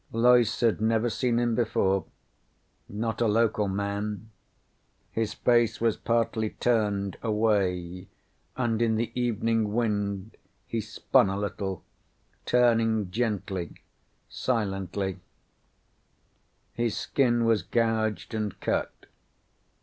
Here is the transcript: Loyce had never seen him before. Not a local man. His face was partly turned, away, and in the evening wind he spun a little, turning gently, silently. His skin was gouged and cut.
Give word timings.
Loyce 0.11 0.61
had 0.61 0.81
never 0.81 1.11
seen 1.11 1.37
him 1.37 1.53
before. 1.53 2.05
Not 2.89 3.21
a 3.21 3.27
local 3.27 3.67
man. 3.67 4.31
His 5.11 5.35
face 5.35 5.79
was 5.79 5.95
partly 5.95 6.49
turned, 6.59 7.17
away, 7.21 8.07
and 8.57 8.81
in 8.81 8.95
the 8.95 9.11
evening 9.13 9.73
wind 9.73 10.37
he 10.65 10.81
spun 10.81 11.29
a 11.29 11.37
little, 11.37 11.83
turning 12.47 13.11
gently, 13.11 13.75
silently. 14.27 15.19
His 16.73 16.97
skin 16.97 17.45
was 17.45 17.61
gouged 17.61 18.33
and 18.33 18.59
cut. 18.59 19.05